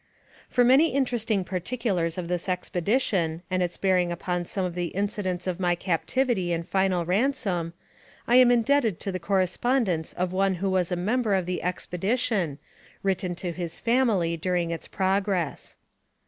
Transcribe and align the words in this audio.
For 0.49 0.63
many 0.63 0.95
interesting 0.95 1.43
particulars 1.43 2.17
of 2.17 2.27
this 2.27 2.49
expedition, 2.49 3.43
and 3.51 3.61
its 3.61 3.77
bearing 3.77 4.11
upon 4.11 4.45
some 4.45 4.65
of 4.65 4.73
the 4.73 4.87
incidents 4.87 5.45
of 5.45 5.59
my 5.59 5.75
cap 5.75 6.07
tivity 6.07 6.49
and 6.49 6.67
final 6.67 7.05
ransom, 7.05 7.73
I 8.27 8.37
am 8.37 8.49
indebted 8.49 8.99
to 9.01 9.11
the 9.11 9.19
corre 9.19 9.45
spondence 9.45 10.15
of 10.15 10.33
one 10.33 10.55
who 10.55 10.71
was 10.71 10.91
a 10.91 10.95
member 10.95 11.35
of 11.35 11.45
the 11.45 11.61
expedition, 11.61 12.57
written 13.03 13.35
to 13.35 13.51
his 13.51 13.79
family 13.79 14.35
during 14.37 14.71
its 14.71 14.87
progress. 14.87 15.75